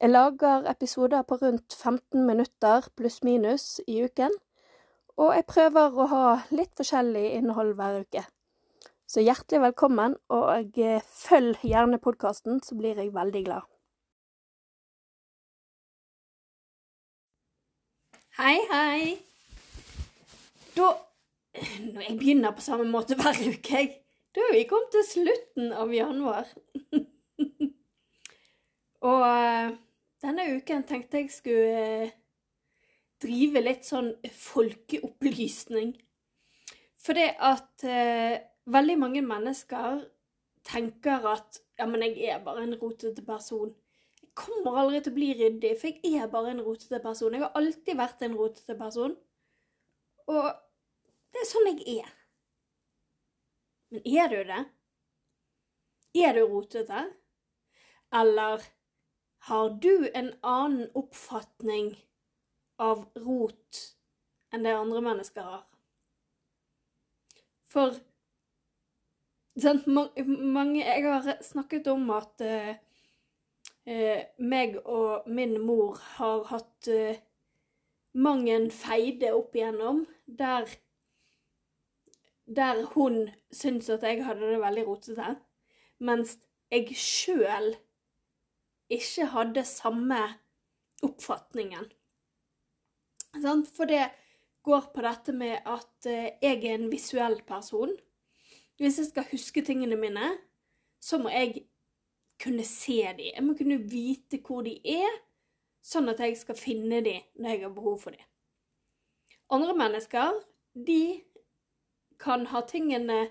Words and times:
Jeg 0.00 0.10
lager 0.10 0.66
episoder 0.70 1.22
på 1.22 1.38
rundt 1.40 1.74
15 1.74 2.26
minutter 2.26 2.84
pluss-minus 2.96 3.80
i 3.88 4.02
uken, 4.04 4.34
og 5.16 5.30
jeg 5.32 5.46
prøver 5.48 5.94
å 5.96 6.06
ha 6.10 6.24
litt 6.52 6.74
forskjellig 6.76 7.22
innhold 7.38 7.72
hver 7.78 8.02
uke. 8.04 8.26
Så 9.08 9.24
hjertelig 9.24 9.62
velkommen, 9.62 10.18
og 10.28 10.76
eh, 10.76 11.00
følg 11.00 11.64
gjerne 11.64 11.96
podkasten, 12.02 12.60
så 12.60 12.76
blir 12.76 13.00
jeg 13.00 13.14
veldig 13.14 13.42
glad. 13.46 13.64
Hei, 18.36 18.58
hei. 18.68 19.00
Da 20.76 20.90
Når 21.56 22.02
jeg 22.02 22.18
begynner 22.18 22.52
på 22.52 22.66
samme 22.66 22.84
måte 22.84 23.16
hver 23.16 23.40
uke, 23.48 23.80
jeg, 23.80 23.96
da 24.36 24.44
er 24.44 24.58
vi 24.58 24.66
kommet 24.68 24.92
til 24.92 25.08
slutten 25.08 25.72
av 25.72 25.96
januar. 25.96 26.52
og 29.08 29.24
uh, 29.24 29.72
denne 30.26 30.48
uken 30.58 30.82
tenkte 30.88 31.22
jeg 31.22 31.32
skulle 31.34 31.82
uh, 32.06 32.14
drive 33.22 33.62
litt 33.62 33.86
sånn 33.86 34.10
folkeopplysning. 34.34 35.94
For 37.00 37.16
det 37.16 37.30
at 37.44 37.84
eh, 37.86 38.36
veldig 38.72 38.96
mange 38.98 39.22
mennesker 39.22 40.00
tenker 40.66 41.26
at 41.30 41.60
ja, 41.78 41.86
men 41.86 42.02
jeg 42.02 42.32
er 42.32 42.42
bare 42.44 42.64
en 42.66 42.74
rotete 42.80 43.22
person. 43.26 43.70
Jeg 44.18 44.32
kommer 44.36 44.80
aldri 44.82 45.02
til 45.04 45.14
å 45.14 45.16
bli 45.16 45.30
ryddig, 45.38 45.74
for 45.78 45.92
jeg 45.92 46.22
er 46.22 46.32
bare 46.32 46.54
en 46.54 46.64
rotete 46.66 47.00
person. 47.04 47.36
Jeg 47.36 47.44
har 47.44 47.58
alltid 47.60 47.98
vært 48.00 48.24
en 48.26 48.38
rotete 48.38 48.78
person. 48.80 49.14
Og 50.26 50.48
det 51.32 51.42
er 51.42 51.50
sånn 51.52 51.70
jeg 51.70 52.00
er. 52.00 52.10
Men 53.94 54.08
er 54.10 54.32
du 54.32 54.40
det? 54.50 54.62
Er 56.26 56.34
du 56.34 56.42
rotete? 56.50 57.04
Eller 58.16 58.64
har 59.46 59.70
du 59.82 60.08
en 60.14 60.32
annen 60.42 60.88
oppfatning 60.98 61.92
av 62.82 63.04
rot 63.22 63.82
enn 64.54 64.66
det 64.66 64.74
andre 64.74 65.02
mennesker 65.04 65.46
har? 65.46 65.62
For 67.70 67.94
sant, 69.60 69.86
mange 69.86 70.82
Jeg 70.82 71.04
har 71.06 71.30
snakket 71.44 71.86
om 71.92 72.10
at 72.16 72.42
eh, 72.42 72.74
eh, 73.86 74.26
meg 74.38 74.80
og 74.82 75.28
min 75.30 75.56
mor 75.62 76.00
har 76.16 76.44
hatt 76.50 76.90
eh, 76.90 77.22
mang 78.16 78.48
en 78.50 78.70
feide 78.72 79.30
opp 79.36 79.54
igjennom 79.54 80.06
der 80.26 80.66
der 82.46 82.84
hun 82.94 83.28
syntes 83.50 83.90
at 83.90 84.04
jeg 84.06 84.22
hadde 84.24 84.46
det 84.46 84.60
veldig 84.62 84.84
rotete, 84.86 85.32
mens 85.98 86.36
jeg 86.70 86.94
sjøl 86.94 87.74
ikke 88.92 89.28
hadde 89.32 89.64
samme 89.66 90.20
oppfatningen. 91.04 91.86
For 93.74 93.88
det 93.88 94.08
går 94.66 94.90
på 94.94 95.04
dette 95.04 95.32
med 95.36 95.60
at 95.68 96.08
eh, 96.08 96.34
jeg 96.42 96.62
er 96.64 96.74
en 96.74 96.90
visuell 96.90 97.40
person. 97.46 97.92
Hvis 98.80 98.98
jeg 98.98 99.10
skal 99.10 99.28
huske 99.30 99.62
tingene 99.64 99.96
mine, 99.96 100.32
så 101.00 101.18
må 101.18 101.30
jeg 101.32 101.66
kunne 102.42 102.64
se 102.64 103.02
dem. 103.02 103.30
Jeg 103.34 103.44
må 103.44 103.54
kunne 103.56 103.78
vite 103.90 104.40
hvor 104.44 104.64
de 104.66 104.74
er, 104.82 105.20
sånn 105.86 106.10
at 106.10 106.20
jeg 106.20 106.36
skal 106.40 106.58
finne 106.58 107.00
dem 107.04 107.22
når 107.38 107.52
jeg 107.52 107.62
har 107.62 107.74
behov 107.76 108.00
for 108.02 108.16
dem. 108.16 108.26
Andre 109.54 109.76
mennesker, 109.78 110.40
de 110.74 111.22
kan 112.18 112.48
ha 112.50 112.62
tingene 112.66 113.26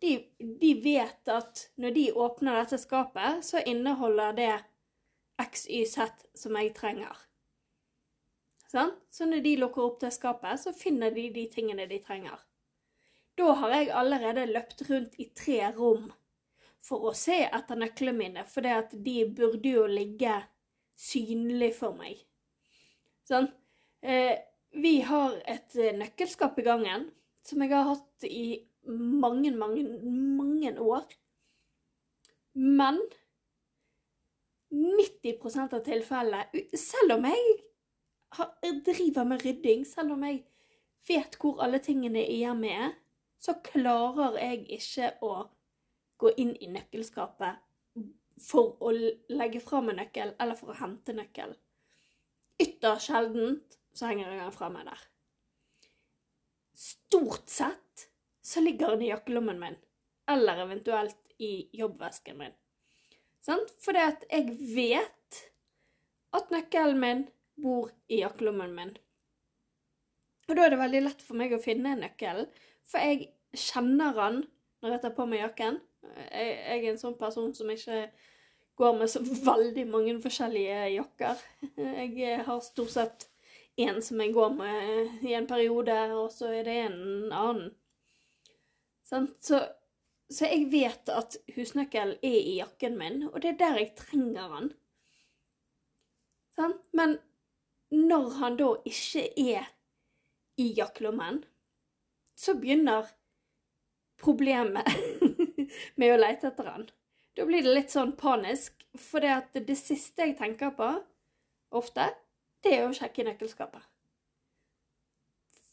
de, 0.00 0.14
de, 0.38 0.74
vet 0.80 1.28
at 1.28 1.66
når 1.76 1.92
de 1.92 2.04
åpner 2.16 2.56
dette 2.62 2.78
skapet, 2.80 3.42
så 3.44 3.60
inneholder 3.68 4.36
det 4.38 4.52
XYZ 5.40 6.26
som 6.36 6.56
jeg 6.58 6.74
trenger. 6.76 7.16
Sånn? 8.70 8.92
Så 9.10 9.26
når 9.26 9.42
de 9.44 9.56
lukker 9.58 9.82
opp 9.82 9.98
det 10.04 10.12
skapet, 10.14 10.60
så 10.62 10.72
finner 10.76 11.10
de 11.14 11.26
de 11.34 11.46
tingene 11.50 11.88
de 11.90 11.98
trenger. 12.04 12.38
Da 13.38 13.54
har 13.58 13.74
jeg 13.74 13.92
allerede 13.96 14.46
løpt 14.50 14.84
rundt 14.90 15.16
i 15.18 15.30
tre 15.36 15.62
rom 15.74 16.10
for 16.84 17.10
å 17.10 17.14
se 17.16 17.42
etter 17.46 17.78
nøklene 17.78 18.16
mine, 18.16 18.44
for 18.48 18.64
de 18.92 19.16
burde 19.36 19.74
jo 19.74 19.86
ligge 19.90 20.36
synlig 21.00 21.72
for 21.78 21.96
meg. 21.96 22.20
Sånn. 23.28 23.48
Eh, 24.00 24.36
vi 24.70 25.00
har 25.04 25.34
et 25.50 25.74
eh, 25.76 25.92
nøkkelskap 25.96 26.58
i 26.60 26.64
gangen 26.64 27.08
som 27.44 27.62
jeg 27.64 27.72
har 27.74 27.88
hatt 27.90 28.26
i 28.28 28.62
mange, 28.86 29.50
mange, 29.52 29.82
mange 30.38 30.72
år. 30.80 31.04
Men 32.54 33.00
90% 35.24 35.74
av 35.76 35.82
tilfellene, 35.84 36.64
selv 36.76 37.16
om 37.18 37.26
jeg 37.28 38.82
driver 38.86 39.26
med 39.28 39.44
rydding, 39.44 39.84
selv 39.86 40.14
om 40.14 40.22
jeg 40.24 40.42
vet 41.08 41.36
hvor 41.40 41.60
alle 41.64 41.80
tingene 41.84 42.22
i 42.24 42.40
hjemmet 42.42 42.70
er, 42.72 42.94
så 43.40 43.56
klarer 43.64 44.36
jeg 44.40 44.66
ikke 44.76 45.10
å 45.24 45.34
gå 46.20 46.32
inn 46.40 46.54
i 46.60 46.68
nøkkelskapet 46.72 47.60
for 48.40 48.76
å 48.84 48.92
legge 49.32 49.60
fra 49.64 49.80
meg 49.84 49.98
nøkkel, 49.98 50.34
eller 50.40 50.56
for 50.56 50.72
å 50.72 50.78
hente 50.80 51.12
nøkkel. 51.16 51.54
Ytterst 52.60 53.08
sjeldent 53.08 53.78
så 53.96 54.08
henger 54.10 54.28
jeg 54.28 54.40
den 54.40 54.54
fra 54.56 54.68
meg 54.72 54.88
der. 54.88 55.02
Stort 56.80 57.48
sett 57.52 58.06
så 58.44 58.60
ligger 58.64 58.94
den 58.94 59.04
i 59.04 59.10
jakkelommen 59.10 59.60
min, 59.60 59.76
eller 60.28 60.64
eventuelt 60.64 61.20
i 61.40 61.68
jobbvesken 61.76 62.38
min. 62.40 62.56
Sant? 63.44 63.72
Fordi 63.80 64.02
at 64.04 64.24
jeg 64.30 64.56
vet 64.74 65.40
at 66.36 66.52
nøkkelen 66.52 67.00
min 67.00 67.22
bor 67.60 67.90
i 68.08 68.20
jakkelommen 68.22 68.74
min. 68.76 68.92
Og 70.48 70.56
da 70.56 70.64
er 70.64 70.74
det 70.74 70.80
veldig 70.80 71.04
lett 71.04 71.22
for 71.22 71.38
meg 71.38 71.54
å 71.54 71.62
finne 71.62 71.94
nøkkelen, 71.98 72.48
for 72.86 73.02
jeg 73.04 73.30
kjenner 73.54 74.16
han 74.16 74.42
når 74.82 74.94
jeg 74.94 75.02
tar 75.04 75.14
på 75.14 75.26
meg 75.30 75.44
jakken. 75.44 75.78
Jeg, 76.32 76.52
jeg 76.56 76.84
er 76.84 76.88
en 76.90 77.00
sånn 77.00 77.18
person 77.20 77.52
som 77.54 77.70
ikke 77.70 78.06
går 78.80 78.96
med 78.96 79.12
så 79.12 79.20
veldig 79.50 79.84
mange 79.90 80.16
forskjellige 80.24 80.86
jakker. 80.96 81.42
Jeg 81.76 82.40
har 82.46 82.64
stort 82.64 82.94
sett 82.94 83.28
én 83.80 84.00
som 84.04 84.20
jeg 84.20 84.34
går 84.34 84.54
med 84.56 85.26
i 85.28 85.34
en 85.36 85.48
periode, 85.48 85.96
og 86.16 86.32
så 86.34 86.50
er 86.54 86.64
det 86.66 86.78
en 86.86 87.32
annen. 87.32 87.70
Så, 89.06 89.58
så, 90.30 90.46
jeg 90.46 90.68
vet 90.70 91.10
at 91.10 91.36
husnøkkelen 91.56 92.20
er 92.22 92.36
i 92.38 92.58
jakken 92.60 92.96
min, 92.98 93.24
og 93.32 93.40
det 93.42 93.54
er 93.54 93.58
der 93.58 93.80
jeg 93.80 93.94
trenger 93.98 94.52
den. 94.54 94.70
Men 96.94 97.16
når 97.90 98.28
han 98.38 98.58
da 98.60 98.68
ikke 98.86 99.24
er 99.40 99.70
i 100.60 100.68
jakkelommen, 100.76 101.42
så 102.36 102.54
begynner 102.54 103.08
problemet 104.20 104.86
med 105.98 106.14
å 106.14 106.20
lete 106.20 106.50
etter 106.50 106.68
han. 106.68 106.86
Da 107.34 107.46
blir 107.48 107.64
det 107.64 107.74
litt 107.74 107.94
sånn 107.94 108.12
panisk, 108.18 108.76
for 108.98 109.22
det, 109.22 109.32
at 109.32 109.58
det 109.66 109.76
siste 109.78 110.26
jeg 110.26 110.36
tenker 110.38 110.74
på, 110.76 110.90
ofte, 111.78 112.10
det 112.62 112.76
er 112.76 112.86
å 112.86 112.94
sjekke 112.94 113.24
nøkkelskapet. 113.26 113.82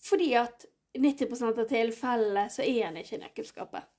Fordi 0.07 0.31
at 0.39 0.65
90% 0.97 1.61
av 1.61 1.69
tilfellene 1.69 2.47
så 2.53 2.63
er 2.63 2.87
han 2.87 2.99
ikke 3.01 3.17
i 3.17 3.21
nøkkelskapet. 3.25 3.89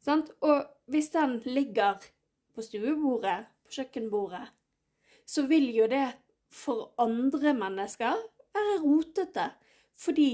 Sant? 0.00 0.32
Og 0.40 0.64
hvis 0.90 1.10
den 1.14 1.38
ligger 1.44 2.00
på 2.54 2.64
stuebordet, 2.64 3.46
på 3.64 3.76
kjøkkenbordet, 3.76 4.46
så 5.26 5.46
vil 5.46 5.68
jo 5.74 5.86
det 5.90 6.06
for 6.50 6.94
andre 6.98 7.54
mennesker 7.54 8.16
være 8.54 8.78
rotete. 8.82 9.50
Fordi 10.00 10.30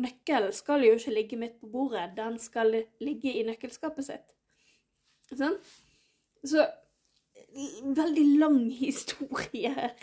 nøkkelen 0.00 0.52
skal 0.54 0.84
jo 0.86 0.98
ikke 0.98 1.14
ligge 1.14 1.38
midt 1.40 1.56
på 1.60 1.70
bordet, 1.72 2.12
den 2.16 2.38
skal 2.38 2.84
ligge 3.00 3.32
i 3.32 3.46
nøkkelskapet 3.46 4.06
sitt. 4.06 4.28
Sånn? 5.30 5.56
Så 6.44 6.66
veldig 7.96 8.26
lang 8.38 8.60
historie 8.70 9.72
her. 9.74 9.96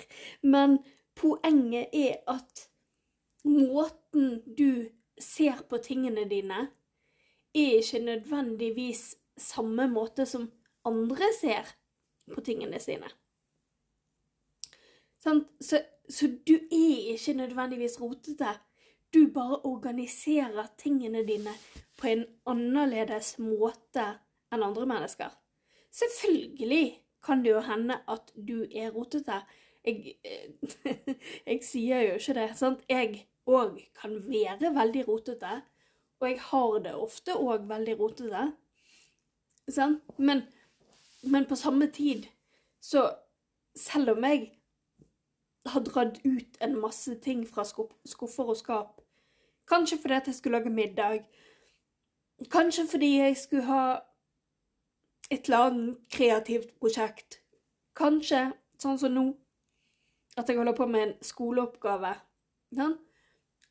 Men 0.44 0.80
poenget 1.16 1.94
er 1.94 2.20
at 2.28 2.68
måten 3.48 4.42
du 4.58 4.90
ser 5.20 5.64
på 5.70 5.80
tingene 5.84 6.28
dine, 6.30 6.68
er 7.58 7.80
ikke 7.82 8.04
nødvendigvis 8.06 9.16
samme 9.38 9.88
måte 9.92 10.26
som 10.26 10.52
andre 10.86 11.30
ser 11.40 11.74
på 12.34 12.42
tingene 12.42 12.80
sine. 12.80 13.10
Så, 15.18 15.82
så 16.10 16.28
du 16.48 16.54
er 16.56 17.14
ikke 17.14 17.34
nødvendigvis 17.34 18.02
rotete. 18.02 18.54
Du 19.14 19.28
bare 19.34 19.60
organiserer 19.66 20.68
tingene 20.78 21.26
dine 21.28 21.52
på 21.98 22.08
en 22.08 22.26
annerledes 22.46 23.38
måte 23.40 24.06
enn 24.54 24.64
andre 24.64 24.86
mennesker. 24.88 25.32
Selvfølgelig 25.92 27.02
kan 27.24 27.44
det 27.44 27.56
jo 27.56 27.64
hende 27.66 28.00
at 28.08 28.32
du 28.36 28.66
er 28.72 28.92
rotete. 28.96 29.42
Jeg, 29.86 30.16
jeg 31.50 31.64
sier 31.64 32.04
jo 32.06 32.20
ikke 32.20 32.36
det, 32.38 32.50
sant. 32.60 32.84
Jeg 32.90 33.26
òg 33.48 33.80
kan 33.96 34.20
være 34.28 34.74
veldig 34.76 35.08
rotete, 35.08 35.62
og 36.20 36.30
jeg 36.30 36.40
har 36.42 36.80
det 36.86 36.94
ofte 36.96 37.36
òg 37.38 37.68
veldig 37.70 37.96
rotete. 38.00 38.44
Sant? 39.70 40.04
Men, 40.18 40.42
men 41.24 41.46
på 41.46 41.56
samme 41.56 41.92
tid 41.92 42.28
så 42.82 43.10
Selv 43.78 44.10
om 44.10 44.24
jeg 44.26 44.58
har 45.70 45.84
dratt 45.86 46.16
ut 46.26 46.56
en 46.66 46.80
masse 46.82 47.14
ting 47.22 47.44
fra 47.46 47.62
skuffer 47.62 48.48
og 48.50 48.58
skap, 48.58 49.02
kanskje 49.70 50.00
fordi 50.02 50.16
at 50.18 50.28
jeg 50.28 50.36
skulle 50.36 50.58
lage 50.58 50.72
middag, 50.74 51.28
kanskje 52.50 52.88
fordi 52.90 53.12
jeg 53.20 53.38
skulle 53.38 53.68
ha 53.68 53.84
et 55.30 55.46
eller 55.46 55.68
annet 55.68 56.00
kreativt 56.10 56.74
prosjekt, 56.80 57.38
kanskje 57.94 58.48
sånn 58.82 58.98
som 58.98 59.14
nå, 59.14 59.28
at 60.38 60.50
jeg 60.50 60.58
holder 60.58 60.74
på 60.74 60.90
med 60.90 61.04
en 61.04 61.14
skoleoppgave. 61.22 62.16
Sant? 62.74 63.07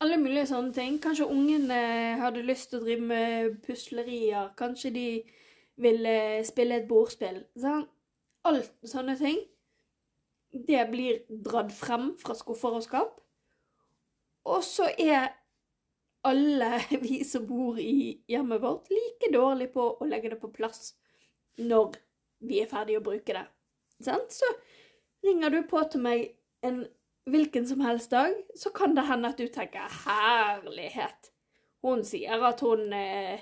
Alle 0.03 0.17
mulige 0.21 0.45
sånne 0.49 0.73
ting. 0.73 1.01
Kanskje 1.01 1.25
ungene 1.25 1.81
hadde 2.21 2.45
lyst 2.45 2.69
til 2.69 2.81
å 2.81 2.85
drive 2.85 3.05
med 3.09 3.59
puslerier. 3.65 4.51
Kanskje 4.57 4.93
de 4.93 5.07
ville 5.81 6.17
spille 6.45 6.81
et 6.81 6.89
bordspill. 6.89 7.43
Sant? 7.57 7.89
Alt 8.47 8.71
sånne 8.87 9.17
ting 9.19 9.39
det 10.51 10.85
blir 10.91 11.19
dratt 11.29 11.73
frem 11.75 12.11
fra 12.21 12.35
skuffer 12.37 12.77
og 12.77 12.85
skap. 12.85 13.19
Og 14.47 14.63
så 14.63 14.87
er 14.97 15.33
alle 16.27 16.79
vi 17.03 17.21
som 17.27 17.47
bor 17.47 17.79
i 17.79 18.23
hjemmet 18.29 18.61
vårt, 18.63 18.89
like 18.91 19.31
dårlige 19.33 19.73
på 19.75 19.89
å 19.99 20.07
legge 20.07 20.31
det 20.33 20.39
på 20.41 20.51
plass 20.53 20.93
når 21.57 21.97
vi 22.47 22.61
er 22.61 22.69
ferdige 22.69 23.01
å 23.01 23.05
bruke 23.05 23.33
det. 23.33 23.45
Så 23.99 24.49
ringer 25.25 25.49
du 25.49 25.61
på 25.69 25.81
til 25.89 26.03
meg 26.05 26.27
en 26.65 26.83
hvilken 27.27 27.67
som 27.67 27.81
helst 27.81 28.11
dag, 28.11 28.33
så 28.55 28.69
kan 28.69 28.95
det 28.95 29.07
hende 29.07 29.29
at 29.29 29.37
du 29.37 29.47
tenker 29.47 29.87
'herlighet'. 29.89 31.31
Hun 31.81 32.03
sier 32.05 32.43
at 32.43 32.59
hun 32.59 32.93
eh, 32.93 33.39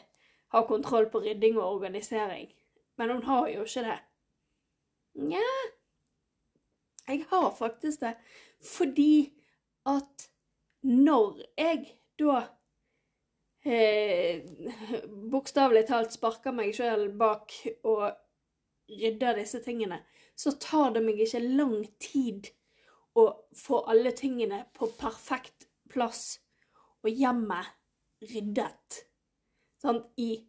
har 0.47 0.67
kontroll 0.67 1.09
på 1.09 1.19
rydding 1.19 1.57
og 1.57 1.75
organisering, 1.75 2.53
men 2.97 3.09
hun 3.09 3.23
har 3.23 3.47
jo 3.47 3.63
ikke 3.63 3.83
det. 3.83 3.99
Nja, 5.15 5.53
jeg 7.07 7.25
har 7.29 7.55
faktisk 7.57 8.01
det. 8.01 8.13
Fordi 8.77 9.33
at 9.85 10.29
når 10.81 11.39
jeg 11.57 11.85
da 12.19 12.41
eh, 13.65 14.41
bokstavelig 15.31 15.85
talt 15.87 16.13
sparker 16.13 16.51
meg 16.51 16.75
sjøl 16.75 17.09
bak 17.17 17.53
og 17.83 18.11
rydder 18.89 19.39
disse 19.39 19.61
tingene, 19.63 20.01
så 20.35 20.53
tar 20.59 20.93
det 20.93 21.03
meg 21.03 21.19
ikke 21.19 21.39
lang 21.39 21.85
tid 22.01 22.51
å 23.15 23.25
få 23.55 23.81
alle 23.89 24.11
tingene 24.15 24.65
på 24.75 24.89
perfekt 24.99 25.69
plass 25.91 26.39
og 27.05 27.11
hjemmet 27.11 27.71
ryddet. 28.25 29.05
Sant? 29.81 30.09
I, 30.17 30.41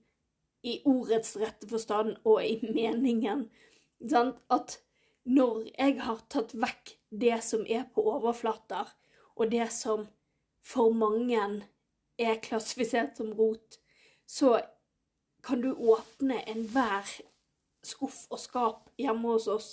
I, 0.66 0.80
ordets 0.88 1.36
rette 1.38 1.68
forstand 1.70 2.16
og 2.24 2.42
i 2.42 2.58
meningen. 2.64 3.46
Sant? 4.10 4.42
at 4.50 4.80
når 5.26 5.70
jeg 5.72 5.96
har 6.06 6.22
tatt 6.30 6.54
vekk 6.54 6.96
det 7.10 7.38
som 7.42 7.64
er 7.66 7.86
på 7.94 8.04
overflater, 8.06 8.90
og 9.36 9.50
det 9.52 9.66
som 9.74 10.06
for 10.66 10.94
mange 10.94 11.42
er 12.18 12.38
klassifisert 12.42 13.18
som 13.18 13.32
rot, 13.36 13.78
så 14.26 14.60
kan 15.46 15.62
du 15.62 15.72
åpne 15.74 16.40
enhver 16.50 17.10
skuff 17.86 18.24
og 18.30 18.40
skap 18.42 18.88
hjemme 18.98 19.34
hos 19.34 19.46
oss, 19.50 19.68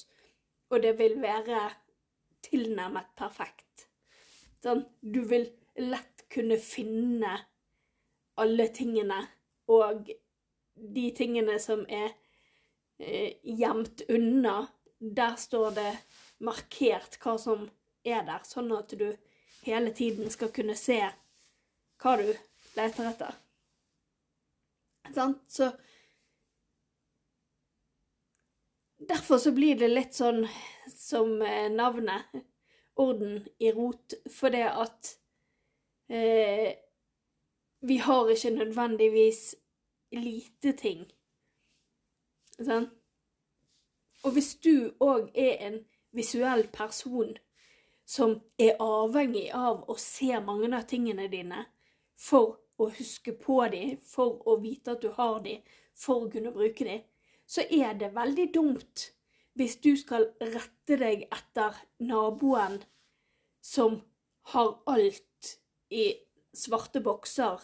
og 0.69 0.83
det 0.83 0.97
vil 0.99 1.19
være 1.21 1.69
tilnærmet 2.53 3.09
perfekt. 3.17 3.87
Sånn, 4.63 4.85
du 5.01 5.23
vil 5.27 5.49
lett 5.81 6.25
kunne 6.33 6.57
finne 6.61 7.33
alle 8.39 8.67
tingene, 8.73 9.19
og 9.69 10.09
de 10.73 11.05
tingene 11.17 11.57
som 11.61 11.83
er 11.89 12.13
eh, 13.01 13.39
gjemt 13.43 14.05
unna, 14.09 14.63
der 14.97 15.35
står 15.39 15.75
det 15.75 15.91
markert 16.43 17.17
hva 17.21 17.35
som 17.41 17.67
er 18.03 18.23
der, 18.27 18.43
sånn 18.47 18.71
at 18.75 18.93
du 18.97 19.09
hele 19.63 19.93
tiden 19.95 20.31
skal 20.31 20.51
kunne 20.55 20.75
se 20.79 20.99
hva 22.03 22.15
du 22.19 22.29
leter 22.75 23.09
etter. 23.09 23.39
Sant? 25.13 25.43
Så 25.51 25.69
Derfor 29.07 29.37
så 29.37 29.51
blir 29.51 29.75
det 29.75 29.89
litt 29.91 30.15
sånn 30.15 30.45
som 30.87 31.41
eh, 31.41 31.69
navnet, 31.71 32.29
orden 32.95 33.41
i 33.59 33.71
rot, 33.73 34.13
for 34.31 34.53
det 34.53 34.67
at 34.69 35.13
eh, 36.13 36.75
vi 37.83 37.97
har 37.97 38.29
ikke 38.31 38.53
nødvendigvis 38.53 39.41
lite 40.15 40.75
ting. 40.79 41.07
Sånn? 42.59 42.87
Og 44.23 44.35
hvis 44.37 44.53
du 44.63 44.93
òg 45.03 45.33
er 45.35 45.57
en 45.67 45.79
visuell 46.15 46.67
person 46.71 47.33
som 48.05 48.37
er 48.61 48.77
avhengig 48.83 49.49
av 49.57 49.83
å 49.89 49.97
se 49.99 50.31
mange 50.45 50.69
av 50.75 50.85
tingene 50.87 51.27
dine 51.31 51.65
for 52.19 52.59
å 52.79 52.87
huske 52.93 53.33
på 53.35 53.57
dem, 53.73 53.97
for 54.05 54.39
å 54.47 54.57
vite 54.61 54.95
at 54.95 55.03
du 55.03 55.09
har 55.17 55.41
dem, 55.43 55.65
for 55.97 56.23
å 56.23 56.31
kunne 56.31 56.53
bruke 56.55 56.87
dem, 56.87 57.03
så 57.53 57.65
er 57.69 57.93
det 57.99 58.13
veldig 58.15 58.47
dumt 58.55 59.09
hvis 59.59 59.77
du 59.85 59.93
skal 59.99 60.31
rette 60.41 60.97
deg 60.97 61.27
etter 61.27 61.77
naboen 62.01 62.79
som 63.63 63.99
har 64.53 64.71
alt 64.89 65.51
i 65.93 66.07
svarte 66.57 67.01
bokser 67.05 67.61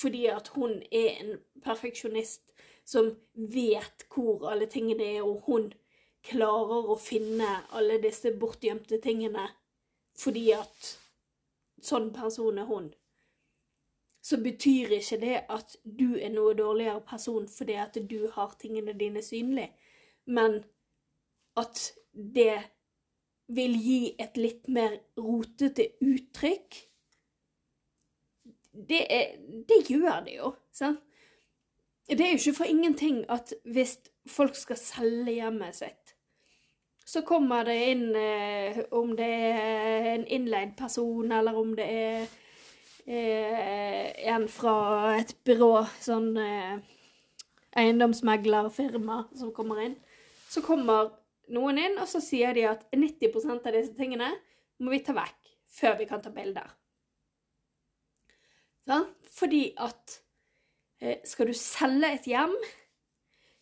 fordi 0.00 0.24
at 0.32 0.50
hun 0.56 0.80
er 0.90 1.20
en 1.20 1.36
perfeksjonist 1.62 2.42
som 2.88 3.12
vet 3.34 4.06
hvor 4.10 4.48
alle 4.50 4.66
tingene 4.70 5.04
er, 5.18 5.22
og 5.22 5.44
hun 5.46 5.68
klarer 6.26 6.88
å 6.90 6.96
finne 6.98 7.50
alle 7.76 8.00
disse 8.02 8.32
bortgjemte 8.40 8.98
tingene 9.04 9.46
fordi 10.18 10.50
at 10.56 10.94
sånn 11.84 12.10
person 12.12 12.58
er 12.60 12.68
hun, 12.68 12.90
så 14.30 14.38
betyr 14.38 14.92
ikke 14.94 15.16
det 15.18 15.38
at 15.50 15.72
du 15.82 16.14
er 16.14 16.30
noe 16.30 16.54
dårligere 16.54 17.00
person 17.02 17.48
fordi 17.50 17.78
at 17.82 17.96
du 18.10 18.28
har 18.34 18.54
tingene 18.60 18.94
dine 18.98 19.22
synlig, 19.26 19.70
men 20.30 20.60
at 21.58 21.80
det 22.12 22.60
vil 23.50 23.74
gi 23.82 24.14
et 24.22 24.38
litt 24.38 24.68
mer 24.70 24.94
rotete 25.18 25.88
uttrykk. 26.06 26.78
Det, 28.70 29.00
er, 29.02 29.32
det 29.66 29.80
gjør 29.88 30.20
det 30.26 30.36
jo, 30.36 30.52
sant? 30.72 31.02
Det 32.10 32.24
er 32.26 32.32
jo 32.32 32.38
ikke 32.40 32.56
for 32.56 32.70
ingenting 32.70 33.20
at 33.30 33.52
hvis 33.70 33.96
folk 34.26 34.56
skal 34.58 34.78
selge 34.78 35.36
hjemmet 35.36 35.76
sitt, 35.78 36.14
så 37.06 37.22
kommer 37.26 37.66
det 37.66 37.76
inn 37.90 38.08
eh, 38.18 38.80
om 38.94 39.12
det 39.18 39.28
er 39.30 40.08
en 40.14 40.26
innleid 40.26 40.74
person, 40.78 41.30
eller 41.32 41.58
om 41.58 41.70
det 41.78 41.86
er 41.86 42.26
eh, 43.10 44.10
en 44.32 44.46
fra 44.50 45.16
et 45.18 45.34
byrå, 45.46 45.72
sånn 46.02 46.30
eh, 46.40 46.78
eiendomsmeglerfirma 47.82 49.24
som 49.34 49.52
kommer 49.56 49.82
inn. 49.84 49.98
Så 50.50 50.62
kommer 50.66 51.12
noen 51.50 51.82
inn, 51.82 51.98
og 51.98 52.08
så 52.10 52.22
sier 52.22 52.54
de 52.54 52.68
at 52.70 52.86
90% 52.94 53.66
av 53.66 53.76
disse 53.76 53.94
tingene 53.98 54.32
må 54.80 54.94
vi 54.94 55.02
ta 55.04 55.14
vekk 55.16 55.54
før 55.80 56.00
vi 56.00 56.08
kan 56.10 56.22
ta 56.22 56.32
bilder. 56.34 56.66
Sånn? 58.88 59.06
Fordi 59.30 59.64
at 59.78 60.20
Eh, 61.00 61.18
skal 61.24 61.48
du 61.48 61.56
selge 61.56 62.12
et 62.12 62.26
hjem, 62.28 62.52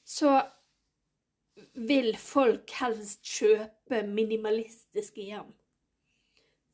så 0.03 0.41
vil 1.89 2.11
folk 2.19 2.71
helst 2.81 3.23
kjøpe 3.27 4.03
minimalistiske 4.07 5.29
hjem. 5.29 5.53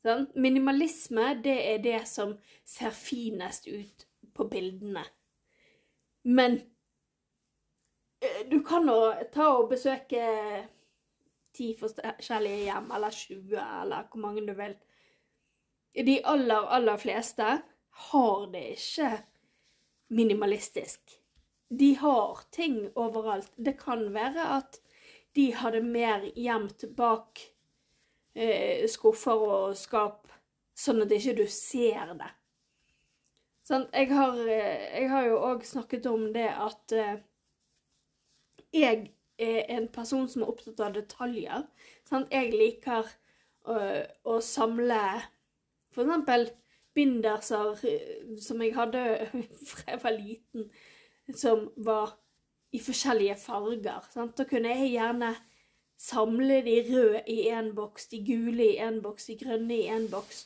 Sånn? 0.05 0.27
Minimalisme, 0.37 1.31
det 1.41 1.55
er 1.71 1.79
det 1.81 2.03
som 2.05 2.35
ser 2.67 2.93
finest 2.93 3.65
ut 3.65 4.05
på 4.37 4.45
bildene. 4.51 5.01
Men 6.29 6.59
eh, 8.21 8.43
du 8.51 8.59
kan 8.65 8.85
nå 8.85 8.99
ta 9.33 9.49
og 9.55 9.71
besøke 9.71 10.27
ti 11.55 11.71
forskjellige 11.79 12.67
hjem, 12.67 12.91
eller 12.93 13.17
20, 13.17 13.55
eller 13.81 14.09
hvor 14.11 14.21
mange 14.21 14.45
du 14.45 14.53
vil. 14.57 14.75
De 16.05 16.19
aller, 16.27 16.69
aller 16.77 17.01
fleste 17.01 17.49
har 18.11 18.47
det 18.51 18.65
ikke 18.75 19.11
minimalistisk. 20.13 21.15
De 21.69 21.93
har 21.97 22.45
ting 22.53 22.81
overalt. 22.93 23.53
Det 23.55 23.77
kan 23.79 24.09
være 24.13 24.49
at 24.59 24.81
de 25.35 25.49
hadde 25.55 25.81
mer 25.81 26.27
gjemt 26.35 26.83
bak 26.97 27.41
eh, 28.35 28.85
skuffer 28.91 29.45
og 29.47 29.77
skap, 29.79 30.27
sånn 30.75 31.05
at 31.05 31.13
ikke 31.15 31.37
du 31.39 31.45
ser 31.51 32.15
det. 32.19 32.31
Sånn, 33.65 33.87
jeg, 33.93 34.11
har, 34.13 34.39
eh, 34.45 34.87
jeg 34.99 35.09
har 35.09 35.29
jo 35.29 35.39
òg 35.47 35.65
snakket 35.65 36.09
om 36.11 36.27
det 36.35 36.49
at 36.51 36.93
eh, 36.93 37.15
jeg 38.75 39.07
er 39.41 39.63
en 39.77 39.87
person 39.91 40.27
som 40.31 40.43
er 40.43 40.51
opptatt 40.51 40.83
av 40.83 40.93
detaljer. 40.95 41.63
Sant? 42.07 42.29
Jeg 42.31 42.53
liker 42.53 43.07
å, 43.65 43.79
å 44.29 44.37
samle 44.43 44.99
eksempel 45.95 46.49
binderser 46.95 47.87
eh, 47.87 48.37
som 48.41 48.61
jeg 48.61 48.75
hadde 48.75 49.01
fra 49.69 49.91
jeg 49.91 50.03
var 50.03 50.15
liten, 50.15 50.69
som 51.35 51.69
var 51.77 52.15
i 52.75 52.79
forskjellige 52.79 53.37
farger. 53.39 54.05
Sant? 54.11 54.37
Da 54.37 54.45
kunne 54.47 54.73
jeg 54.75 54.93
gjerne 54.95 55.33
samle 55.97 56.61
de 56.65 56.75
røde 56.89 57.23
i 57.31 57.47
én 57.49 57.71
boks, 57.75 58.07
de 58.11 58.21
gule 58.25 58.65
i 58.73 58.77
én 58.83 59.01
boks, 59.01 59.29
de 59.29 59.37
grønne 59.39 59.77
i 59.77 59.89
én 59.91 60.09
boks, 60.11 60.45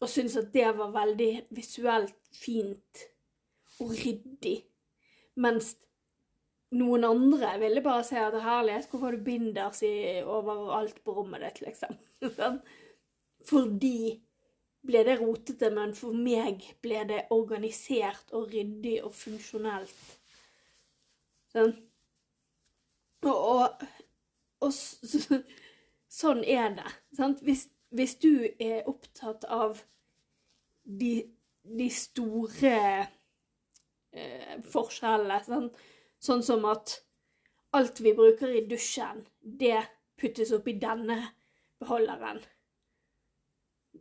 og 0.00 0.08
syntes 0.08 0.38
at 0.40 0.52
det 0.54 0.68
var 0.78 0.94
veldig 0.94 1.30
visuelt 1.56 2.16
fint 2.32 3.04
og 3.80 3.92
ryddig. 3.92 4.56
Mens 5.40 5.74
noen 6.76 7.04
andre 7.04 7.56
ville 7.60 7.82
bare 7.84 8.04
si 8.06 8.16
at 8.18 8.36
herlighet, 8.42 8.88
hvorfor 8.90 9.10
har 9.10 9.18
du 9.18 9.24
binders 9.26 9.82
overalt 9.82 11.02
på 11.04 11.14
rommet 11.18 11.42
ditt, 11.44 11.62
liksom? 11.66 11.98
Fordi 13.50 14.20
ble 14.86 15.02
det 15.04 15.18
rotete, 15.20 15.70
men 15.74 15.92
for 15.96 16.16
meg 16.16 16.64
ble 16.84 17.02
det 17.08 17.20
organisert 17.34 18.32
og 18.36 18.48
ryddig 18.52 19.00
og 19.04 19.12
funksjonelt. 19.16 20.00
Sånn. 21.52 21.74
Og, 23.26 23.34
og, 23.34 23.82
og 24.60 24.72
så, 24.74 25.40
sånn 26.20 26.42
er 26.44 26.74
det. 26.78 26.94
Sant? 27.16 27.42
Hvis, 27.46 27.68
hvis, 27.94 28.16
du 28.22 28.32
er 28.60 28.88
opptatt 28.90 29.46
av 29.48 29.82
de, 30.84 31.14
de 31.64 31.88
store 31.94 32.74
eh, 34.12 34.56
forskjellene, 34.72 35.40
sant? 35.46 35.80
sånn 36.20 36.44
som 36.44 36.66
at 36.68 36.98
alt 37.76 38.02
vi 38.04 38.12
bruker 38.16 38.52
i 38.52 38.66
dusjen, 38.68 39.24
det 39.40 39.78
puttes 40.20 40.52
oppi 40.52 40.74
denne 40.80 41.20
beholderen. 41.80 42.42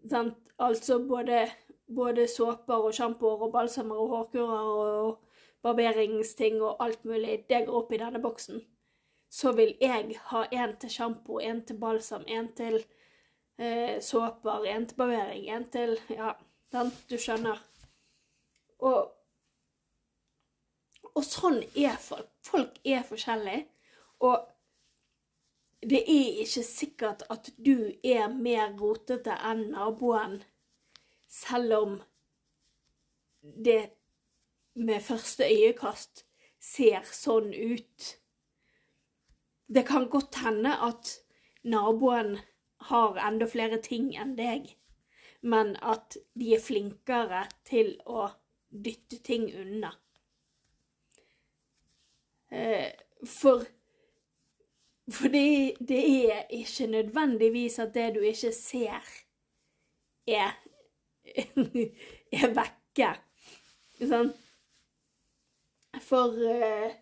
Sant? 0.10 0.38
Altså 0.60 0.98
både, 1.08 1.46
både 1.88 2.25
såper 2.28 2.89
og 2.89 2.96
sjampoer 2.98 3.46
og 3.48 3.54
balsamer 3.54 3.96
og 3.96 4.10
hårkurer 4.12 4.72
og 5.06 5.30
barberingsting 5.63 6.60
og 6.60 6.84
alt 6.84 7.06
mulig, 7.08 7.46
det 7.50 7.63
går 7.68 7.78
opp 7.80 7.94
i 7.96 8.01
denne 8.01 8.20
boksen. 8.24 8.60
Så 9.29 9.51
vil 9.53 9.75
jeg 9.81 10.17
ha 10.31 10.45
en 10.51 10.75
til 10.81 10.89
sjampo, 10.89 11.39
en 11.39 11.62
til 11.65 11.77
balsam, 11.77 12.24
en 12.27 12.50
til 12.57 12.79
eh, 13.57 14.00
såper, 14.01 14.65
en 14.65 14.88
til 14.89 14.98
barbering, 14.98 15.50
en 15.50 15.67
til 15.69 15.98
Ja, 16.09 16.33
den, 16.74 16.91
du 17.09 17.17
skjønner. 17.17 17.62
Og, 18.79 19.12
og 21.13 21.25
sånn 21.25 21.62
er 21.75 21.98
folk. 22.01 22.31
Folk 22.45 22.79
er 22.86 23.03
forskjellige. 23.05 23.67
Og 24.25 24.48
det 25.81 26.01
er 26.01 26.41
ikke 26.43 26.63
sikkert 26.63 27.24
at 27.29 27.51
du 27.57 27.91
er 28.03 28.27
mer 28.33 28.74
rotete 28.79 29.36
enn 29.48 29.69
naboen, 29.74 30.39
selv 31.29 31.75
om 31.77 31.93
det 33.41 33.91
med 34.74 35.03
første 35.05 35.48
øyekast 35.48 36.25
ser 36.59 37.05
sånn 37.15 37.53
ut. 37.53 38.09
Det 39.70 39.86
kan 39.88 40.10
godt 40.10 40.40
hende 40.44 40.74
at 40.82 41.16
naboen 41.64 42.38
har 42.90 43.20
enda 43.28 43.46
flere 43.50 43.78
ting 43.86 44.14
enn 44.18 44.36
deg, 44.38 44.72
men 45.42 45.76
at 45.86 46.18
de 46.34 46.54
er 46.56 46.64
flinkere 46.64 47.46
til 47.70 47.94
å 48.10 48.30
dytte 48.70 49.20
ting 49.26 49.50
unna. 49.54 49.92
Eh, 52.50 52.90
for 53.30 53.68
for 55.10 55.28
det, 55.28 55.74
det 55.88 56.32
er 56.32 56.44
ikke 56.50 56.88
nødvendigvis 56.88 57.80
at 57.80 57.94
det 57.94 58.16
du 58.16 58.20
ikke 58.20 58.52
ser, 58.54 59.06
er, 60.28 60.52
er 62.42 62.54
vekke. 62.54 63.10
Sånn? 64.00 64.30
For 66.06 66.38
uh, 66.38 66.94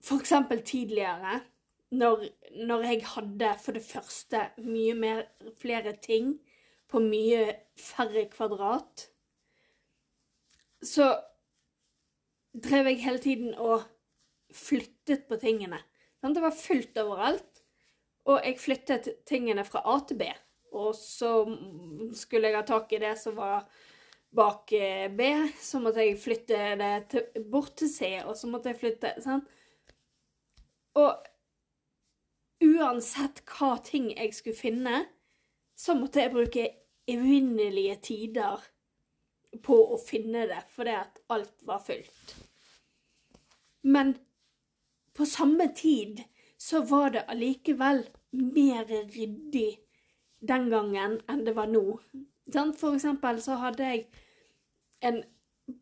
For 0.00 0.20
eksempel 0.20 0.62
tidligere, 0.64 1.40
når, 1.90 2.24
når, 2.66 2.84
jeg 2.88 3.06
hadde 3.14 3.54
for 3.60 3.76
det 3.76 3.84
første 3.84 4.44
mye 4.64 4.94
mer, 4.94 5.24
flere 5.60 5.92
ting 6.02 6.36
på 6.90 7.02
mye 7.02 7.42
færre 7.78 8.24
kvadrat, 8.32 9.08
så 10.82 11.12
drev 12.56 12.88
jeg 12.90 13.02
hele 13.04 13.22
tiden 13.22 13.54
og 13.54 13.82
flyttet 14.50 15.26
på 15.28 15.36
tingene. 15.36 15.78
Det 16.20 16.42
var 16.42 16.56
fullt 16.56 16.98
overalt, 16.98 17.62
og 18.24 18.40
jeg 18.44 18.58
flyttet 18.60 19.08
tingene 19.26 19.64
fra 19.64 19.82
A 19.84 19.98
til 20.06 20.18
B. 20.20 20.28
Og 20.72 20.94
så 20.94 21.44
skulle 22.14 22.48
jeg 22.48 22.58
ha 22.58 22.66
tak 22.66 22.92
i 22.92 23.00
det 23.02 23.16
som 23.18 23.36
var 23.38 23.64
bak 24.30 24.72
eh, 24.72 25.08
B, 25.10 25.26
så 25.58 25.80
måtte 25.82 26.04
jeg 26.04 26.18
flytte 26.22 26.58
det 26.78 26.92
til, 27.10 27.46
bort 27.50 27.74
til 27.80 27.90
C, 27.90 28.12
og 28.22 28.36
så 28.38 28.50
måtte 28.50 28.70
jeg 28.70 28.78
flytte 28.78 29.14
sant? 29.24 29.48
Og 30.98 31.26
uansett 32.64 33.42
hva 33.46 33.76
ting 33.84 34.10
jeg 34.12 34.34
skulle 34.34 34.58
finne, 34.58 35.04
så 35.76 35.94
måtte 35.96 36.22
jeg 36.22 36.34
bruke 36.34 36.66
evinnelige 37.10 37.96
tider 38.10 38.64
på 39.64 39.76
å 39.94 39.98
finne 39.98 40.46
det, 40.50 40.60
fordi 40.74 40.96
at 40.98 41.20
alt 41.32 41.54
var 41.66 41.82
fullt. 41.82 42.34
Men 43.82 44.14
på 45.16 45.26
samme 45.26 45.70
tid 45.76 46.22
så 46.60 46.82
var 46.86 47.14
det 47.14 47.26
allikevel 47.32 48.04
mer 48.30 48.84
ryddig 48.90 49.70
den 50.40 50.68
gangen 50.70 51.18
enn 51.28 51.44
det 51.46 51.56
var 51.56 51.70
nå. 51.70 51.84
For 52.50 52.94
eksempel 52.94 53.40
så 53.42 53.56
hadde 53.62 53.88
jeg 53.88 54.04
en 55.06 55.22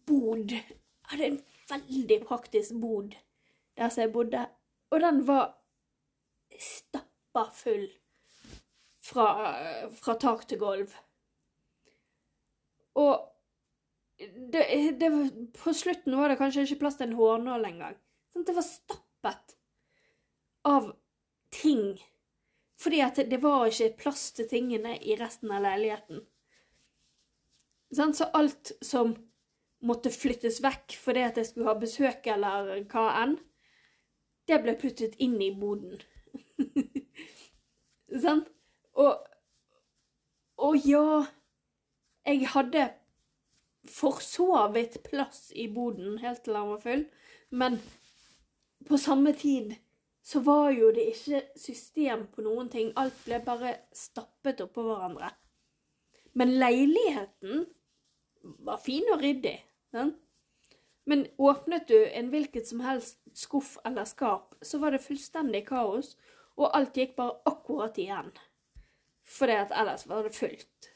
bod 0.07 0.55
hadde 1.09 1.27
en 1.27 1.41
veldig 1.71 2.19
praktisk 2.29 2.77
bod 2.81 3.17
der 3.79 3.89
som 3.89 4.03
jeg 4.03 4.13
bodde, 4.13 4.47
og 4.91 5.01
den 5.05 5.23
var 5.29 5.51
stappa 6.59 7.45
full 7.55 7.87
fra, 9.05 9.27
fra 10.01 10.15
tak 10.21 10.47
til 10.49 10.61
gulv. 10.61 10.95
Og 12.99 13.29
det, 14.53 14.65
det 15.01 15.11
var, 15.15 15.29
på 15.63 15.75
slutten 15.77 16.17
var 16.19 16.33
det 16.33 16.39
kanskje 16.41 16.67
ikke 16.67 16.83
plass 16.83 16.99
til 16.99 17.11
en 17.11 17.19
hårnål 17.19 17.69
engang. 17.69 17.99
Sånn, 18.33 18.47
det 18.49 18.57
var 18.57 18.67
stappet 18.67 19.55
av 20.69 20.91
ting. 21.55 22.01
Fordi 22.79 23.03
at 23.03 23.21
det 23.31 23.41
var 23.43 23.69
ikke 23.69 23.95
plass 24.03 24.29
til 24.35 24.49
tingene 24.51 24.97
i 24.99 25.17
resten 25.19 25.53
av 25.55 25.63
leiligheten. 25.65 26.25
Sånn, 27.95 28.15
så 28.15 28.29
alt 28.37 28.75
som 28.85 29.15
måtte 29.87 30.11
flyttes 30.11 30.59
vekk 30.65 30.97
fordi 30.99 31.23
at 31.23 31.39
jeg 31.39 31.49
skulle 31.53 31.71
ha 31.71 31.79
besøk 31.79 32.27
eller 32.33 32.73
hva 32.91 33.05
enn, 33.23 33.37
det 34.49 34.61
ble 34.65 34.75
puttet 34.81 35.17
inn 35.23 35.37
i 35.43 35.51
boden. 35.55 35.99
Sant? 38.25 38.49
Og, 38.99 39.19
og 40.59 40.79
ja, 40.89 41.25
jeg 42.27 42.49
hadde 42.55 42.89
for 43.89 44.21
så 44.25 44.67
vidt 44.75 44.99
plass 45.07 45.53
i 45.57 45.69
boden 45.73 46.19
helt 46.23 46.43
til 46.45 46.57
den 46.57 46.73
var 46.73 46.81
full, 46.83 47.05
men 47.51 47.79
på 48.89 48.99
samme 49.01 49.33
tid 49.33 49.77
så 50.29 50.43
var 50.45 50.71
jo 50.77 50.91
det 50.93 51.07
ikke 51.15 51.43
system 51.57 52.27
på 52.35 52.45
noen 52.45 52.69
ting. 52.69 52.91
Alt 53.01 53.17
ble 53.25 53.39
bare 53.45 53.71
stappet 53.97 54.61
oppå 54.61 54.85
hverandre. 54.85 55.31
Men 56.37 56.53
leiligheten 56.61 57.65
var 58.67 58.81
fin 58.85 59.09
og 59.13 59.23
ryddig. 59.23 59.57
Den. 59.97 60.13
Men 61.09 61.27
åpnet 61.41 61.89
du 61.89 61.97
en 61.97 62.29
hvilket 62.29 62.69
som 62.69 62.83
helst 62.85 63.17
skuff 63.33 63.77
eller 63.89 64.05
skap, 64.05 64.55
så 64.63 64.81
var 64.83 64.93
det 64.93 65.01
fullstendig 65.01 65.63
kaos, 65.71 66.17
og 66.59 66.75
alt 66.77 66.97
gikk 66.99 67.15
bare 67.17 67.39
akkurat 67.49 67.97
igjen. 67.99 68.29
Fordi 69.25 69.57
at 69.57 69.73
ellers 69.73 70.05
var 70.09 70.27
det 70.27 70.35
fullt. 70.37 70.91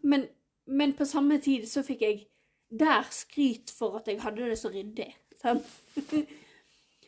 Men, 0.00 0.28
men 0.64 0.94
på 0.96 1.04
samme 1.04 1.38
tid 1.42 1.66
så 1.68 1.82
fikk 1.84 2.02
jeg 2.06 2.24
der 2.70 3.04
skryt 3.12 3.72
for 3.78 3.98
at 3.98 4.08
jeg 4.08 4.22
hadde 4.22 4.48
det 4.48 4.58
så 4.58 4.72
ryddig. 4.72 5.10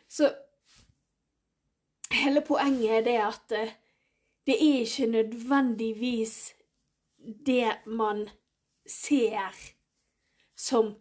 Så 0.09 0.31
hele 2.13 2.41
poenget 2.41 2.91
er 2.99 3.03
det 3.05 3.17
at 3.21 3.53
eh, 3.53 3.73
det 4.49 4.55
er 4.57 4.79
ikke 4.81 5.07
nødvendigvis 5.07 6.55
det 7.47 7.75
man 7.87 8.29
ser, 8.87 9.53
som 10.59 10.97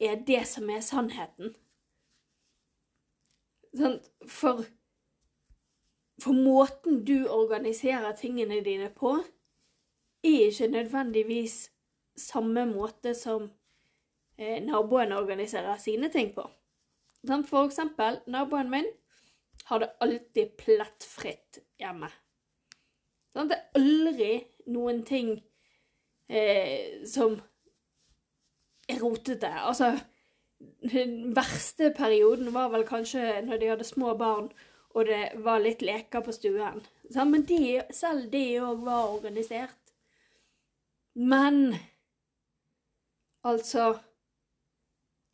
er 0.00 0.16
det 0.26 0.42
som 0.48 0.70
er 0.72 0.82
sannheten. 0.84 1.54
Sånn, 3.76 4.00
for 4.24 4.64
For 6.16 6.32
måten 6.32 7.02
du 7.04 7.28
organiserer 7.28 8.14
tingene 8.16 8.62
dine 8.64 8.86
på, 8.88 9.10
er 10.24 10.46
ikke 10.46 10.70
nødvendigvis 10.72 11.56
samme 12.16 12.62
måte 12.70 13.12
som 13.14 13.50
eh, 14.38 14.62
naboene 14.64 15.18
organiserer 15.20 15.76
sine 15.76 16.08
ting 16.08 16.32
på. 16.32 16.46
For 17.26 17.66
eksempel, 17.66 18.22
naboen 18.26 18.72
min 18.72 18.88
har 19.68 19.82
det 19.84 19.90
alltid 20.00 20.56
plettfritt 20.56 21.60
hjemme. 21.78 22.08
Det 23.36 23.52
er 23.52 23.76
aldri 23.76 24.32
noen 24.72 25.04
ting 25.04 25.34
eh, 26.32 27.04
som 27.04 27.36
rotete. 29.00 29.50
Altså, 29.50 29.92
den 30.92 31.36
verste 31.36 31.92
perioden 31.96 32.54
var 32.54 32.70
vel 32.72 32.86
kanskje 32.86 33.42
når 33.44 33.60
de 33.60 33.70
hadde 33.74 33.84
små 33.84 34.14
barn 34.18 34.50
og 34.96 35.04
det 35.04 35.42
var 35.44 35.60
litt 35.60 35.82
leker 35.84 36.24
på 36.24 36.32
stuen. 36.32 36.80
Men 37.12 37.44
de, 37.48 37.82
selv 37.92 38.30
det 38.32 38.46
òg 38.64 38.80
var 38.86 39.12
organisert. 39.12 39.92
Men 41.16 41.76
altså 43.44 43.94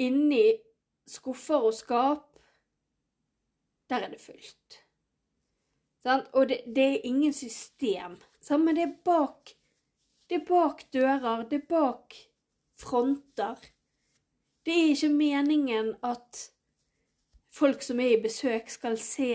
Inni 0.03 0.57
skuffer 1.07 1.63
og 1.69 1.75
skap, 1.77 2.41
der 3.91 4.09
er 4.09 4.11
det 4.11 4.21
fullt. 4.23 4.81
Og 6.09 6.49
det, 6.51 6.63
det, 6.67 6.83
er 6.83 7.07
ingen 7.07 7.33
system. 7.33 8.17
Men 8.51 8.75
det 8.75 8.89
er 8.89 8.97
bak 9.05 9.55
Det 10.27 10.41
er 10.41 10.47
bak 10.49 10.83
dører, 10.93 11.45
det 11.47 11.61
er 11.61 11.67
bak 11.69 12.17
fronter. 12.81 13.59
Det 14.67 14.75
er 14.75 14.93
ikke 14.93 15.09
meningen 15.09 15.95
at 16.03 16.45
folk 17.53 17.83
som 17.83 18.01
er 18.01 18.17
i 18.17 18.23
besøk, 18.23 18.71
skal 18.71 18.99
se 18.99 19.35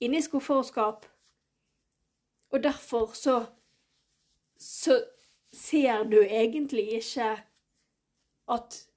inni 0.00 0.22
skuffer 0.22 0.62
og. 0.62 1.06
Og 2.50 2.62
derfor 2.62 3.12
så 3.14 3.44
så 4.58 5.04
ser 5.52 6.04
du 6.04 6.20
egentlig 6.22 6.92
ikke 6.92 7.42
at 8.48 8.88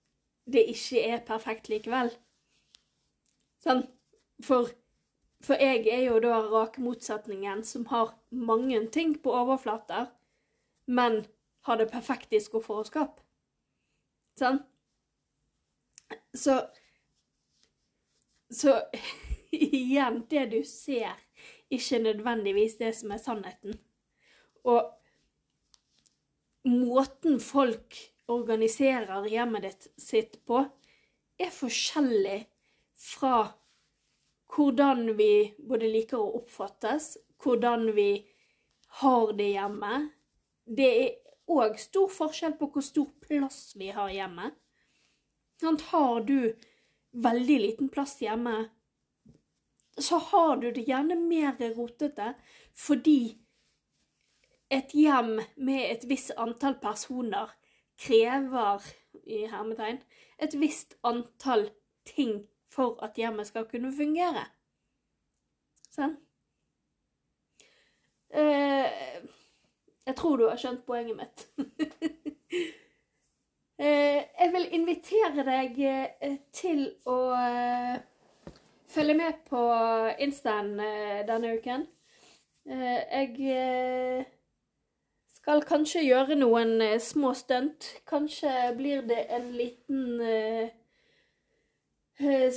det 0.46 0.66
ikke 0.68 1.04
er 1.04 1.26
perfekt 1.26 1.70
likevel. 1.70 2.12
Sånn. 3.64 3.84
For, 4.44 4.70
for 5.44 5.60
jeg 5.60 5.88
er 5.92 6.06
jo 6.06 6.20
da 6.24 6.38
rake 6.48 6.82
motsetningen 6.82 7.64
som 7.68 7.86
har 7.92 8.14
mange 8.32 8.80
ting 8.94 9.18
på 9.20 9.34
overflater, 9.36 10.08
men 10.88 11.26
har 11.68 11.80
det 11.80 11.90
perfekte 11.92 12.38
i 12.38 12.44
skuffer. 12.44 12.86
Sånn. 14.40 14.62
Så 16.34 16.62
Så 18.50 18.74
igjen, 19.52 20.24
det 20.30 20.46
du 20.50 20.64
ser, 20.66 21.14
ikke 21.70 22.00
nødvendigvis 22.02 22.80
det 22.80 22.96
som 22.98 23.12
er 23.14 23.22
sannheten. 23.22 23.76
Og 24.66 24.90
måten 26.66 27.38
folk 27.40 27.98
organiserer 28.30 29.28
hjemmet 29.30 29.68
ditt 29.68 29.88
sitt 30.02 30.40
på, 30.50 30.64
er 31.40 31.54
forskjellig 31.54 32.42
fra 33.00 33.52
hvordan 34.50 35.14
vi 35.18 35.54
både 35.62 35.90
liker 35.94 36.20
å 36.20 36.40
oppfattes, 36.42 37.16
hvordan 37.44 37.92
vi 37.96 38.10
har 39.00 39.34
det 39.38 39.52
hjemme. 39.54 40.00
Det 40.66 40.90
er 40.90 41.29
òg 41.50 41.80
stor 41.82 42.10
forskjell 42.14 42.56
på 42.60 42.70
hvor 42.74 42.86
stor 42.86 43.10
plass 43.24 43.74
vi 43.80 43.90
har 43.96 44.12
hjemme. 44.14 44.52
Har 45.92 46.22
du 46.24 46.54
veldig 47.12 47.60
liten 47.60 47.90
plass 47.90 48.20
hjemme, 48.22 48.70
så 50.00 50.18
har 50.30 50.58
du 50.62 50.70
det 50.72 50.86
gjerne 50.88 51.18
mer 51.20 51.58
rotete 51.76 52.34
fordi 52.78 53.36
et 54.72 54.94
hjem 54.94 55.40
med 55.58 55.82
et 55.90 56.06
visst 56.08 56.32
antall 56.38 56.78
personer 56.80 57.52
krever 58.00 58.86
i 59.26 59.44
hermetegn, 59.50 60.00
et 60.40 60.56
visst 60.62 60.96
antall 61.04 61.68
ting 62.08 62.46
for 62.72 63.02
at 63.04 63.18
hjemmet 63.18 63.50
skal 63.50 63.66
kunne 63.68 63.92
fungere. 63.92 64.46
Sånn? 65.90 66.16
Eh, 68.30 69.26
jeg 70.10 70.18
tror 70.18 70.38
du 70.38 70.48
har 70.50 70.58
skjønt 70.58 70.86
poenget 70.90 71.20
mitt. 71.20 71.48
Eh, 73.80 74.24
jeg 74.40 74.50
vil 74.52 74.66
invitere 74.76 75.44
deg 75.48 75.78
eh, 75.88 76.34
til 76.52 76.82
å 77.08 77.14
eh, 77.32 78.02
følge 78.92 79.14
med 79.16 79.38
på 79.48 79.62
Instaen 80.20 80.74
denne 81.30 81.54
uken. 81.56 81.86
Jeg 82.68 84.26
skal 85.38 85.64
kanskje 85.64 86.04
gjøre 86.04 86.36
noen 86.42 86.84
små 87.00 87.32
stunt. 87.40 87.88
Kanskje 88.04 88.52
blir 88.76 89.08
det 89.08 89.22
en 89.32 89.48
liten 89.56 90.20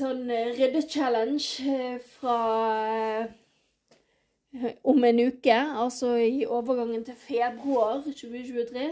sånn 0.01 0.27
rydde-challenge 0.59 2.01
fra 2.17 2.37
om 4.93 5.05
en 5.05 5.21
uke, 5.27 5.55
altså 5.55 6.15
i 6.17 6.47
overgangen 6.47 7.05
til 7.05 7.17
februar 7.17 8.03
2023. 8.05 8.91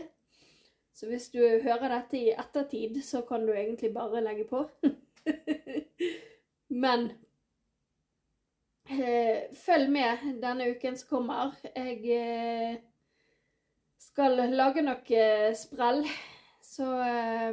Så 0.94 1.06
hvis 1.06 1.28
du 1.32 1.38
hører 1.38 1.88
dette 1.88 2.18
i 2.18 2.32
ettertid, 2.32 3.02
så 3.02 3.22
kan 3.28 3.46
du 3.46 3.52
egentlig 3.52 3.94
bare 3.94 4.24
legge 4.24 4.44
på. 4.44 4.64
Men 6.84 7.10
eh, 8.90 9.48
følg 9.64 9.90
med 9.90 10.26
denne 10.42 10.70
uken 10.74 10.96
som 10.96 11.08
kommer. 11.08 11.56
Jeg 11.76 12.00
eh, 12.16 12.76
skal 14.00 14.44
lage 14.52 14.84
noe 14.84 15.54
sprell, 15.56 16.04
så 16.62 16.92
eh, 17.06 17.52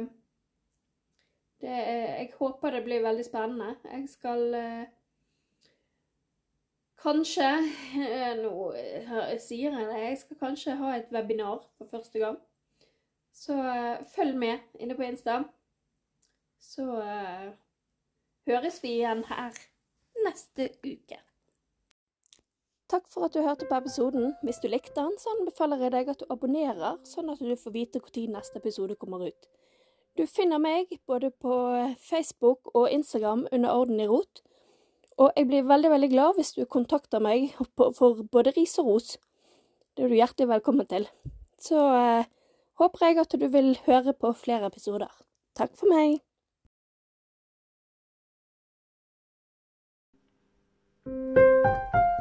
det, 1.60 1.70
Jeg 1.70 2.30
håper 2.38 2.70
det 2.70 2.84
blir 2.84 3.02
veldig 3.02 3.24
spennende. 3.24 3.74
Jeg 3.84 4.08
skal 4.08 4.54
eh, 4.54 4.84
Kanskje 6.98 7.46
eh, 8.02 8.32
Nå 8.40 8.72
sier 9.38 9.70
jeg 9.70 9.86
det. 9.86 9.98
Jeg 10.02 10.18
skal 10.24 10.40
kanskje 10.40 10.78
ha 10.80 10.96
et 10.96 11.12
webinar 11.14 11.62
for 11.78 11.90
første 11.90 12.18
gang. 12.18 12.38
Så 13.38 13.54
uh, 13.54 14.06
følg 14.14 14.34
med 14.36 14.58
inne 14.82 14.96
på 14.98 15.06
Insta. 15.06 15.42
Så 16.58 16.82
uh, 16.82 17.48
høres 18.50 18.82
vi 18.82 18.96
igjen 18.98 19.22
her 19.28 19.54
neste 20.24 20.72
uke. 20.82 21.20
Takk 22.88 23.06
for 23.12 23.28
at 23.28 23.34
du 23.36 23.44
hørte 23.44 23.68
på 23.68 23.78
episoden. 23.78 24.32
Hvis 24.42 24.58
du 24.62 24.68
likte 24.68 24.96
den, 24.96 25.14
så 25.20 25.36
anbefaler 25.36 25.84
jeg 25.84 25.92
deg 25.92 26.10
at 26.10 26.22
du 26.22 26.26
abonnerer, 26.32 26.98
sånn 27.04 27.30
at 27.30 27.38
du 27.38 27.54
får 27.56 27.74
vite 27.76 28.00
når 28.00 28.38
neste 28.38 28.58
episode 28.58 28.96
kommer 28.96 29.28
ut. 29.28 29.48
Du 30.16 30.26
finner 30.26 30.58
meg 30.58 30.96
både 31.06 31.30
på 31.30 31.54
Facebook 32.00 32.72
og 32.74 32.90
Instagram 32.90 33.46
under 33.52 33.70
Orden 33.70 34.00
i 34.00 34.08
rot. 34.08 34.42
Og 35.18 35.32
jeg 35.34 35.48
blir 35.50 35.66
veldig 35.66 35.90
veldig 35.90 36.10
glad 36.12 36.36
hvis 36.38 36.52
du 36.54 36.62
kontakter 36.70 37.22
meg 37.22 37.50
for 37.76 38.22
både 38.32 38.54
ris 38.56 38.76
og 38.78 38.92
ros. 38.92 39.16
Det 39.96 40.06
er 40.06 40.12
du 40.12 40.18
hjertelig 40.18 40.48
velkommen 40.52 40.86
til. 40.86 41.08
Så 41.58 41.80
eh, 41.98 42.30
håper 42.78 43.06
jeg 43.06 43.18
at 43.24 43.34
du 43.34 43.48
vil 43.50 43.74
høre 43.88 44.14
på 44.14 44.30
flere 44.38 44.70
episoder. 44.70 45.10
Takk 45.58 45.74
for 45.74 45.90
meg. 45.90 46.20
thank 51.08 52.17